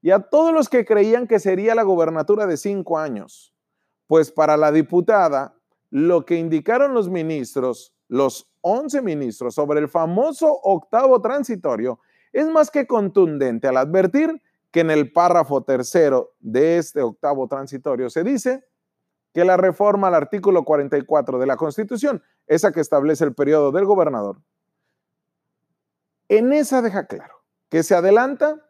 y 0.00 0.12
a 0.12 0.20
todos 0.20 0.54
los 0.54 0.68
que 0.68 0.84
creían 0.84 1.26
que 1.26 1.40
sería 1.40 1.74
la 1.74 1.82
gobernatura 1.82 2.46
de 2.46 2.56
cinco 2.56 3.00
años. 3.00 3.52
Pues 4.06 4.30
para 4.30 4.56
la 4.56 4.70
diputada, 4.70 5.56
lo 5.90 6.24
que 6.24 6.36
indicaron 6.36 6.94
los 6.94 7.10
ministros, 7.10 7.96
los 8.06 8.48
11 8.60 9.02
ministros, 9.02 9.56
sobre 9.56 9.80
el 9.80 9.88
famoso 9.88 10.52
octavo 10.62 11.20
transitorio, 11.20 11.98
es 12.32 12.46
más 12.46 12.70
que 12.70 12.86
contundente 12.86 13.66
al 13.66 13.76
advertir 13.76 14.40
que 14.70 14.80
en 14.80 14.92
el 14.92 15.12
párrafo 15.12 15.64
tercero 15.64 16.34
de 16.38 16.78
este 16.78 17.02
octavo 17.02 17.48
transitorio 17.48 18.08
se 18.08 18.22
dice 18.22 18.67
que 19.32 19.44
la 19.44 19.56
reforma 19.56 20.08
al 20.08 20.14
artículo 20.14 20.64
44 20.64 21.38
de 21.38 21.46
la 21.46 21.56
Constitución, 21.56 22.22
esa 22.46 22.72
que 22.72 22.80
establece 22.80 23.24
el 23.24 23.34
periodo 23.34 23.72
del 23.72 23.84
gobernador, 23.84 24.40
en 26.28 26.52
esa 26.52 26.82
deja 26.82 27.06
claro 27.06 27.34
que 27.68 27.82
se 27.82 27.94
adelanta 27.94 28.64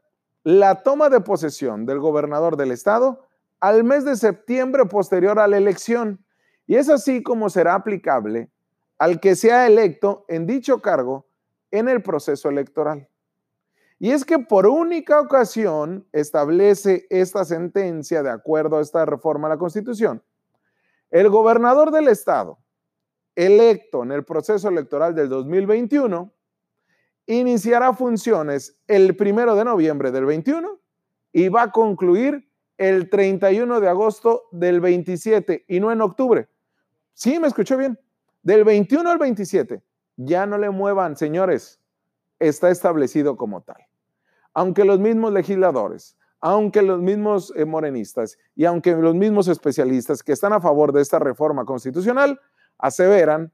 la 0.44 0.82
toma 0.82 1.10
de 1.10 1.20
posesión 1.20 1.86
del 1.86 1.98
gobernador 1.98 2.56
del 2.56 2.70
estado 2.70 3.26
al 3.60 3.84
mes 3.84 4.04
de 4.04 4.16
septiembre 4.16 4.86
posterior 4.86 5.38
a 5.38 5.48
la 5.48 5.56
elección. 5.56 6.24
Y 6.66 6.76
es 6.76 6.88
así 6.88 7.22
como 7.22 7.50
será 7.50 7.74
aplicable 7.74 8.50
al 8.98 9.20
que 9.20 9.36
sea 9.36 9.66
electo 9.66 10.24
en 10.28 10.46
dicho 10.46 10.80
cargo 10.80 11.26
en 11.70 11.88
el 11.88 12.02
proceso 12.02 12.48
electoral. 12.48 13.08
Y 13.98 14.12
es 14.12 14.24
que 14.24 14.38
por 14.38 14.66
única 14.66 15.20
ocasión 15.20 16.06
establece 16.12 17.06
esta 17.10 17.44
sentencia 17.44 18.22
de 18.22 18.30
acuerdo 18.30 18.78
a 18.78 18.80
esta 18.80 19.04
reforma 19.04 19.48
a 19.48 19.50
la 19.50 19.58
Constitución. 19.58 20.22
El 21.10 21.28
gobernador 21.28 21.90
del 21.90 22.08
estado, 22.08 22.58
electo 23.34 24.02
en 24.02 24.12
el 24.12 24.24
proceso 24.24 24.68
electoral 24.68 25.14
del 25.14 25.28
2021, 25.28 26.32
iniciará 27.26 27.92
funciones 27.92 28.78
el 28.86 29.16
primero 29.16 29.54
de 29.54 29.64
noviembre 29.64 30.10
del 30.10 30.26
21 30.26 30.80
y 31.32 31.48
va 31.48 31.62
a 31.62 31.72
concluir 31.72 32.50
el 32.76 33.10
31 33.10 33.80
de 33.80 33.88
agosto 33.88 34.44
del 34.52 34.80
27 34.80 35.64
y 35.68 35.80
no 35.80 35.92
en 35.92 36.00
octubre. 36.00 36.48
Sí, 37.14 37.38
me 37.38 37.48
escuchó 37.48 37.76
bien. 37.76 37.98
Del 38.42 38.64
21 38.64 39.10
al 39.10 39.18
27. 39.18 39.82
Ya 40.16 40.46
no 40.46 40.58
le 40.58 40.70
muevan, 40.70 41.16
señores. 41.16 41.80
Está 42.38 42.70
establecido 42.70 43.36
como 43.36 43.62
tal 43.62 43.88
aunque 44.58 44.84
los 44.84 44.98
mismos 44.98 45.32
legisladores, 45.32 46.17
aunque 46.40 46.82
los 46.82 47.00
mismos 47.00 47.52
eh, 47.56 47.64
morenistas 47.64 48.38
y 48.54 48.64
aunque 48.64 48.94
los 48.94 49.14
mismos 49.14 49.48
especialistas 49.48 50.22
que 50.22 50.32
están 50.32 50.52
a 50.52 50.60
favor 50.60 50.92
de 50.92 51.02
esta 51.02 51.18
reforma 51.18 51.64
constitucional 51.64 52.40
aseveran 52.78 53.52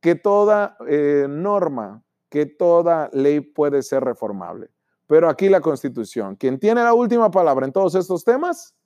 que 0.00 0.14
toda 0.14 0.76
eh, 0.88 1.26
norma, 1.28 2.02
que 2.28 2.46
toda 2.46 3.10
ley 3.12 3.40
puede 3.40 3.82
ser 3.82 4.04
reformable. 4.04 4.70
Pero 5.06 5.28
aquí 5.28 5.48
la 5.48 5.60
Constitución, 5.60 6.36
quien 6.36 6.58
tiene 6.60 6.82
la 6.82 6.94
última 6.94 7.30
palabra 7.30 7.66
en 7.66 7.72
todos 7.72 7.96
estos 7.96 8.24
temas, 8.24 8.76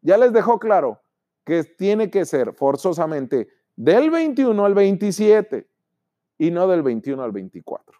ya 0.00 0.16
les 0.16 0.32
dejó 0.32 0.58
claro 0.58 1.02
que 1.44 1.62
tiene 1.64 2.10
que 2.10 2.24
ser 2.24 2.54
forzosamente 2.54 3.48
del 3.76 4.10
21 4.10 4.64
al 4.64 4.74
27 4.74 5.68
y 6.38 6.50
no 6.50 6.66
del 6.66 6.82
21 6.82 7.22
al 7.22 7.32
24. 7.32 7.98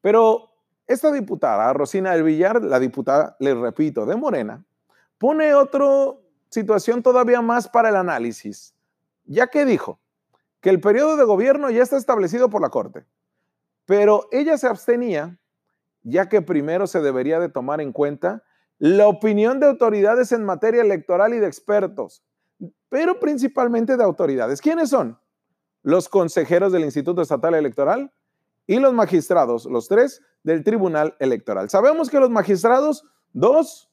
Pero 0.00 0.50
esta 0.88 1.12
diputada, 1.12 1.70
Rosina 1.74 2.12
del 2.12 2.22
Villar, 2.22 2.64
la 2.64 2.80
diputada, 2.80 3.36
les 3.38 3.56
repito, 3.56 4.06
de 4.06 4.16
Morena, 4.16 4.64
pone 5.18 5.54
otra 5.54 5.86
situación 6.48 7.02
todavía 7.02 7.42
más 7.42 7.68
para 7.68 7.90
el 7.90 7.96
análisis, 7.96 8.74
ya 9.24 9.48
que 9.48 9.66
dijo 9.66 10.00
que 10.60 10.70
el 10.70 10.80
periodo 10.80 11.16
de 11.16 11.24
gobierno 11.24 11.68
ya 11.68 11.82
está 11.82 11.98
establecido 11.98 12.48
por 12.48 12.62
la 12.62 12.70
Corte, 12.70 13.04
pero 13.84 14.28
ella 14.32 14.56
se 14.56 14.66
abstenía, 14.66 15.38
ya 16.02 16.28
que 16.30 16.40
primero 16.40 16.86
se 16.86 17.00
debería 17.00 17.38
de 17.38 17.50
tomar 17.50 17.82
en 17.82 17.92
cuenta 17.92 18.42
la 18.78 19.08
opinión 19.08 19.60
de 19.60 19.66
autoridades 19.66 20.32
en 20.32 20.44
materia 20.44 20.80
electoral 20.80 21.34
y 21.34 21.38
de 21.38 21.46
expertos, 21.46 22.24
pero 22.88 23.20
principalmente 23.20 23.96
de 23.96 24.04
autoridades. 24.04 24.62
¿Quiénes 24.62 24.88
son? 24.88 25.18
Los 25.82 26.08
consejeros 26.08 26.72
del 26.72 26.84
Instituto 26.84 27.20
Estatal 27.20 27.54
Electoral 27.54 28.12
y 28.68 28.78
los 28.78 28.92
magistrados, 28.92 29.64
los 29.64 29.88
tres, 29.88 30.22
del 30.44 30.62
Tribunal 30.62 31.16
Electoral. 31.18 31.68
Sabemos 31.70 32.10
que 32.10 32.20
los 32.20 32.30
magistrados, 32.30 33.04
dos, 33.32 33.90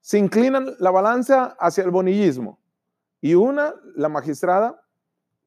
se 0.00 0.18
inclinan 0.18 0.74
la 0.78 0.90
balanza 0.90 1.56
hacia 1.60 1.84
el 1.84 1.90
bonillismo 1.90 2.58
y 3.20 3.34
una, 3.34 3.74
la 3.94 4.08
magistrada, 4.08 4.82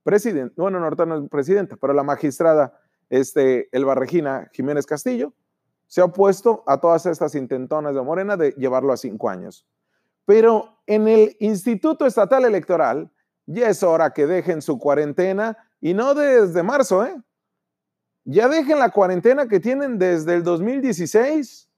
presidente, 0.03 0.53
bueno, 0.58 0.79
no, 0.79 0.89
no 0.89 1.24
es 1.24 1.29
presidenta, 1.29 1.77
pero 1.77 1.94
la 1.94 2.03
magistrada 2.03 2.79
este, 3.10 3.70
Elba 3.72 3.96
Regina 3.96 4.50
Jiménez 4.53 4.86
Castillo, 4.86 5.34
se 5.88 6.01
ha 6.01 6.05
opuesto 6.05 6.63
a 6.67 6.79
todas 6.79 7.05
estas 7.05 7.34
intentonas 7.36 7.96
de 7.96 8.01
Morena 8.01 8.38
de 8.38 8.51
llevarlo 8.51 8.91
a 8.91 8.98
cinco 8.98 9.29
años. 9.29 9.65
Pero 10.25 10.79
en 10.86 11.08
el 11.08 11.38
Instituto 11.39 12.05
Estatal 12.05 12.44
Electoral 12.46 13.12
ya 13.46 13.70
es 13.70 13.84
hora 13.84 14.12
que 14.12 14.25
dejen 14.25 14.62
su 14.62 14.79
cuarentena 14.79 15.58
y 15.79 15.94
no 15.94 16.13
desde 16.13 16.63
marzo, 16.63 17.05
¿eh? 17.05 17.15
Ya 18.25 18.50
dejen 18.50 18.79
la 18.79 18.89
cuarentena 18.89 19.48
que 19.48 19.60
tienen 19.60 20.00
desde 20.00 20.34
el 20.34 20.44
2016. 20.44 21.70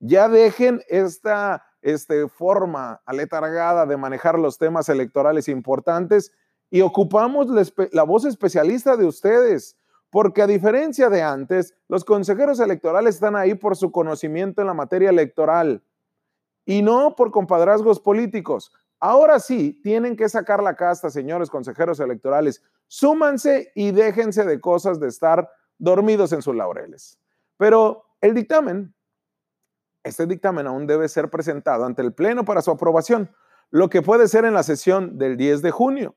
Ya 0.00 0.28
dejen 0.28 0.82
esta 0.88 1.64
este, 1.82 2.28
forma 2.28 3.02
aletargada 3.04 3.84
de 3.84 3.98
manejar 3.98 4.38
los 4.38 4.56
temas 4.56 4.88
electorales 4.88 5.48
importantes 5.48 6.32
y 6.70 6.80
ocupamos 6.80 7.48
la, 7.48 7.62
la 7.92 8.02
voz 8.04 8.24
especialista 8.24 8.96
de 8.96 9.04
ustedes, 9.04 9.76
porque 10.08 10.40
a 10.40 10.46
diferencia 10.46 11.10
de 11.10 11.22
antes, 11.22 11.74
los 11.88 12.06
consejeros 12.06 12.58
electorales 12.58 13.16
están 13.16 13.36
ahí 13.36 13.54
por 13.54 13.76
su 13.76 13.92
conocimiento 13.92 14.62
en 14.62 14.66
la 14.66 14.74
materia 14.74 15.10
electoral 15.10 15.82
y 16.64 16.80
no 16.80 17.14
por 17.16 17.30
compadrazgos 17.30 18.00
políticos. 18.00 18.72
Ahora 18.98 19.38
sí, 19.38 19.78
tienen 19.82 20.16
que 20.16 20.28
sacar 20.30 20.62
la 20.62 20.74
casta, 20.74 21.10
señores 21.10 21.50
consejeros 21.50 22.00
electorales. 22.00 22.62
Súmanse 22.94 23.72
y 23.74 23.90
déjense 23.90 24.44
de 24.44 24.60
cosas 24.60 25.00
de 25.00 25.08
estar 25.08 25.50
dormidos 25.78 26.32
en 26.32 26.42
sus 26.42 26.54
laureles. 26.54 27.18
Pero 27.56 28.04
el 28.20 28.34
dictamen, 28.34 28.94
este 30.04 30.28
dictamen 30.28 30.68
aún 30.68 30.86
debe 30.86 31.08
ser 31.08 31.28
presentado 31.28 31.86
ante 31.86 32.02
el 32.02 32.14
Pleno 32.14 32.44
para 32.44 32.62
su 32.62 32.70
aprobación, 32.70 33.34
lo 33.70 33.90
que 33.90 34.00
puede 34.00 34.28
ser 34.28 34.44
en 34.44 34.54
la 34.54 34.62
sesión 34.62 35.18
del 35.18 35.36
10 35.36 35.62
de 35.62 35.72
junio. 35.72 36.14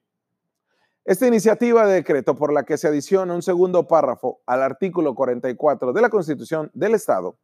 Esta 1.04 1.26
iniciativa 1.26 1.88
de 1.88 1.96
decreto 1.96 2.36
por 2.36 2.54
la 2.54 2.62
que 2.62 2.78
se 2.78 2.88
adiciona 2.88 3.34
un 3.34 3.42
segundo 3.42 3.88
párrafo 3.88 4.44
al 4.46 4.62
artículo 4.62 5.16
44 5.16 5.94
de 5.94 6.02
la 6.04 6.12
Constitución 6.12 6.70
del 6.76 6.94
Estado 6.94 7.40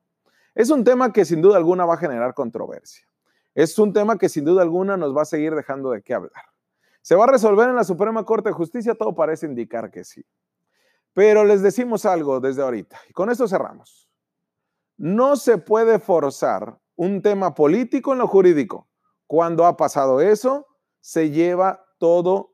es 0.54 0.70
un 0.70 0.84
tema 0.84 1.12
que 1.12 1.26
sin 1.26 1.42
duda 1.42 1.58
alguna 1.58 1.88
va 1.88 1.96
a 1.96 1.98
generar 1.98 2.36
controversia. 2.36 3.08
Es 3.56 3.80
un 3.80 3.94
tema 3.94 4.20
que 4.20 4.30
sin 4.30 4.46
duda 4.46 4.62
alguna 4.62 4.96
nos 4.96 5.18
va 5.18 5.24
a 5.24 5.26
seguir 5.26 5.56
dejando 5.56 5.90
de 5.90 6.04
qué 6.04 6.14
hablar. 6.14 6.53
¿Se 7.04 7.16
va 7.16 7.26
a 7.26 7.28
resolver 7.28 7.68
en 7.68 7.76
la 7.76 7.84
Suprema 7.84 8.24
Corte 8.24 8.50
de 8.50 8.54
Justicia? 8.54 8.96
Todo 8.96 9.14
parece 9.14 9.46
indicar 9.46 9.92
que 9.92 10.06
sí. 10.06 10.26
Pero 11.12 11.44
les 11.44 11.62
decimos 11.62 12.06
algo 12.06 12.40
desde 12.40 12.64
ahorita, 12.64 12.98
y 13.10 13.14
con 13.14 13.30
esto 13.30 13.46
cerramos. 13.46 14.10
No 14.96 15.36
se 15.36 15.58
puede 15.58 16.00
forzar 16.00 16.80
un 16.96 17.22
tema 17.22 17.54
político 17.54 18.14
en 18.14 18.20
lo 18.20 18.28
jurídico. 18.28 18.88
Cuando 19.28 19.66
ha 19.66 19.76
pasado 19.76 20.22
eso, 20.22 20.66
se 21.02 21.30
lleva 21.30 21.86
todo 21.98 22.54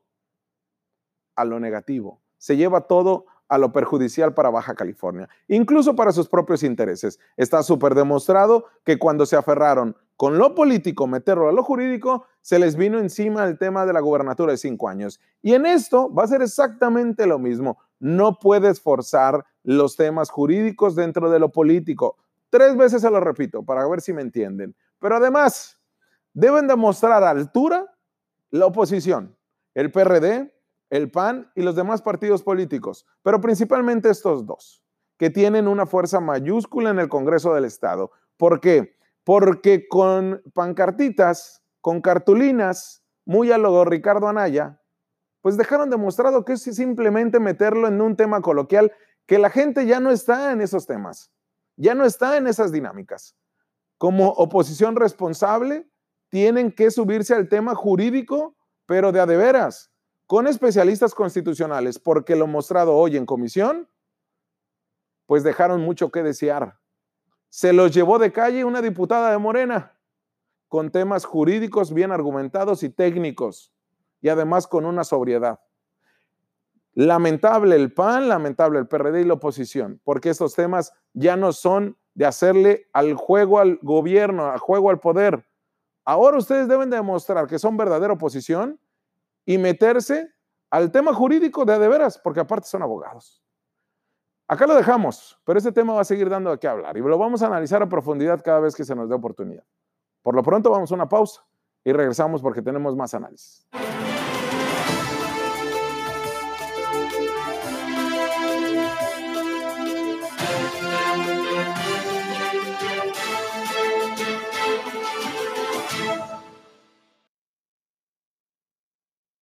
a 1.36 1.44
lo 1.44 1.60
negativo, 1.60 2.20
se 2.36 2.56
lleva 2.56 2.88
todo 2.88 3.26
a 3.48 3.56
lo 3.56 3.70
perjudicial 3.72 4.34
para 4.34 4.50
Baja 4.50 4.74
California, 4.74 5.28
incluso 5.46 5.94
para 5.94 6.10
sus 6.10 6.28
propios 6.28 6.64
intereses. 6.64 7.20
Está 7.36 7.62
súper 7.62 7.94
demostrado 7.94 8.66
que 8.84 8.98
cuando 8.98 9.26
se 9.26 9.36
aferraron 9.36 9.96
con 10.16 10.38
lo 10.38 10.56
político, 10.56 11.06
meterlo 11.06 11.48
a 11.48 11.52
lo 11.52 11.62
jurídico, 11.62 12.26
se 12.42 12.58
les 12.58 12.76
vino 12.76 12.98
encima 12.98 13.44
el 13.44 13.58
tema 13.58 13.86
de 13.86 13.92
la 13.92 14.00
gubernatura 14.00 14.52
de 14.52 14.58
cinco 14.58 14.88
años. 14.88 15.20
Y 15.42 15.54
en 15.54 15.66
esto 15.66 16.12
va 16.12 16.24
a 16.24 16.28
ser 16.28 16.42
exactamente 16.42 17.26
lo 17.26 17.38
mismo. 17.38 17.78
No 17.98 18.38
puedes 18.38 18.80
forzar 18.80 19.44
los 19.62 19.96
temas 19.96 20.30
jurídicos 20.30 20.94
dentro 20.94 21.30
de 21.30 21.38
lo 21.38 21.50
político. 21.50 22.16
Tres 22.48 22.76
veces 22.76 23.02
se 23.02 23.10
lo 23.10 23.20
repito 23.20 23.62
para 23.62 23.86
ver 23.86 24.00
si 24.00 24.12
me 24.12 24.22
entienden. 24.22 24.74
Pero 24.98 25.16
además, 25.16 25.78
deben 26.32 26.66
demostrar 26.66 27.22
altura 27.24 27.86
la 28.50 28.66
oposición, 28.66 29.36
el 29.74 29.92
PRD, 29.92 30.52
el 30.90 31.10
PAN 31.10 31.50
y 31.54 31.62
los 31.62 31.76
demás 31.76 32.02
partidos 32.02 32.42
políticos, 32.42 33.06
pero 33.22 33.40
principalmente 33.40 34.10
estos 34.10 34.44
dos, 34.44 34.82
que 35.16 35.30
tienen 35.30 35.68
una 35.68 35.86
fuerza 35.86 36.20
mayúscula 36.20 36.90
en 36.90 36.98
el 36.98 37.08
Congreso 37.08 37.54
del 37.54 37.64
Estado. 37.64 38.10
¿Por 38.36 38.60
qué? 38.60 38.96
Porque 39.22 39.86
con 39.88 40.42
pancartitas, 40.52 41.59
con 41.80 42.00
cartulinas, 42.00 43.02
muy 43.24 43.52
a 43.52 43.58
lo 43.58 43.84
Ricardo 43.84 44.28
Anaya, 44.28 44.80
pues 45.40 45.56
dejaron 45.56 45.90
demostrado 45.90 46.44
que 46.44 46.54
es 46.54 46.62
simplemente 46.62 47.40
meterlo 47.40 47.88
en 47.88 48.00
un 48.00 48.16
tema 48.16 48.40
coloquial, 48.42 48.92
que 49.26 49.38
la 49.38 49.50
gente 49.50 49.86
ya 49.86 50.00
no 50.00 50.10
está 50.10 50.52
en 50.52 50.60
esos 50.60 50.86
temas, 50.86 51.32
ya 51.76 51.94
no 51.94 52.04
está 52.04 52.36
en 52.36 52.46
esas 52.46 52.72
dinámicas. 52.72 53.36
Como 53.96 54.28
oposición 54.30 54.96
responsable, 54.96 55.88
tienen 56.28 56.72
que 56.72 56.90
subirse 56.90 57.34
al 57.34 57.48
tema 57.48 57.74
jurídico, 57.74 58.56
pero 58.86 59.12
de 59.12 59.20
a 59.20 59.26
de 59.26 59.36
veras, 59.36 59.90
con 60.26 60.46
especialistas 60.46 61.14
constitucionales, 61.14 61.98
porque 61.98 62.36
lo 62.36 62.46
mostrado 62.46 62.94
hoy 62.94 63.16
en 63.16 63.26
comisión, 63.26 63.88
pues 65.26 65.42
dejaron 65.42 65.80
mucho 65.80 66.10
que 66.10 66.22
desear. 66.22 66.78
Se 67.48 67.72
los 67.72 67.92
llevó 67.92 68.18
de 68.18 68.32
calle 68.32 68.64
una 68.64 68.82
diputada 68.82 69.30
de 69.32 69.38
Morena, 69.38 69.96
con 70.70 70.90
temas 70.90 71.26
jurídicos 71.26 71.92
bien 71.92 72.12
argumentados 72.12 72.82
y 72.82 72.88
técnicos, 72.88 73.74
y 74.22 74.30
además 74.30 74.66
con 74.66 74.86
una 74.86 75.04
sobriedad. 75.04 75.60
Lamentable 76.94 77.76
el 77.76 77.92
PAN, 77.92 78.30
lamentable 78.30 78.78
el 78.78 78.88
PRD 78.88 79.20
y 79.20 79.24
la 79.24 79.34
oposición, 79.34 80.00
porque 80.02 80.30
estos 80.30 80.54
temas 80.54 80.94
ya 81.12 81.36
no 81.36 81.52
son 81.52 81.98
de 82.14 82.24
hacerle 82.24 82.88
al 82.94 83.12
juego 83.12 83.58
al 83.58 83.78
gobierno, 83.82 84.50
al 84.50 84.58
juego 84.58 84.88
al 84.88 85.00
poder, 85.00 85.44
Ahora 86.04 86.38
ustedes 86.38 86.66
deben 86.66 86.90
demostrar 86.90 87.46
que 87.46 87.58
son 87.58 87.76
verdadera 87.76 88.14
oposición 88.14 88.80
y 89.44 89.58
meterse 89.58 90.32
al 90.70 90.90
tema 90.90 91.14
jurídico 91.14 91.64
de 91.64 91.78
de 91.78 91.88
veras, 91.88 92.18
porque 92.18 92.40
aparte 92.40 92.66
son 92.66 92.82
abogados. 92.82 93.42
Acá 94.48 94.66
lo 94.66 94.74
dejamos, 94.74 95.40
pero 95.44 95.58
este 95.58 95.70
tema 95.70 95.92
va 95.92 96.00
a 96.00 96.04
seguir 96.04 96.28
dando 96.28 96.50
de 96.50 96.58
qué 96.58 96.66
hablar 96.66 96.96
y 96.96 97.00
lo 97.00 97.16
vamos 97.16 97.42
a 97.42 97.46
analizar 97.46 97.82
a 97.82 97.88
profundidad 97.88 98.42
cada 98.42 98.58
vez 98.58 98.74
que 98.74 98.84
se 98.84 98.96
nos 98.96 99.08
dé 99.08 99.14
oportunidad. 99.14 99.64
Por 100.22 100.34
lo 100.34 100.42
pronto 100.42 100.70
vamos 100.70 100.90
a 100.92 100.94
una 100.94 101.08
pausa 101.08 101.44
y 101.84 101.92
regresamos 101.92 102.42
porque 102.42 102.62
tenemos 102.62 102.94
más 102.96 103.14
análisis. 103.14 103.66